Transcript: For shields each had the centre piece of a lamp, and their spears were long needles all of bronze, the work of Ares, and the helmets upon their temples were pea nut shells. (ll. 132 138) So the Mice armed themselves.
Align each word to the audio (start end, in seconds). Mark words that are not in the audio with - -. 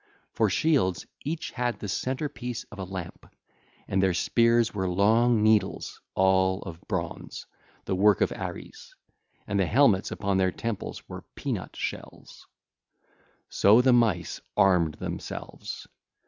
For 0.33 0.49
shields 0.49 1.05
each 1.23 1.51
had 1.51 1.77
the 1.77 1.87
centre 1.87 2.27
piece 2.27 2.63
of 2.71 2.79
a 2.79 2.83
lamp, 2.85 3.31
and 3.87 4.01
their 4.01 4.15
spears 4.15 4.73
were 4.73 4.89
long 4.89 5.43
needles 5.43 6.01
all 6.15 6.63
of 6.63 6.81
bronze, 6.87 7.45
the 7.85 7.93
work 7.93 8.19
of 8.21 8.31
Ares, 8.31 8.95
and 9.45 9.59
the 9.59 9.67
helmets 9.67 10.09
upon 10.09 10.37
their 10.37 10.51
temples 10.51 11.07
were 11.07 11.21
pea 11.35 11.51
nut 11.51 11.75
shells. 11.75 12.47
(ll. 13.51 13.75
132 13.75 13.75
138) 13.75 13.77
So 13.77 13.81
the 13.81 13.93
Mice 13.93 14.41
armed 14.57 14.95
themselves. 14.95 15.85